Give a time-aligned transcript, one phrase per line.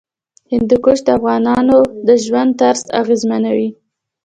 [0.51, 3.69] هندوکش د افغانانو د ژوند طرز اغېزمنوي.